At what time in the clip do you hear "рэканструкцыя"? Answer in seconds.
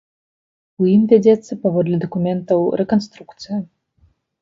2.85-3.65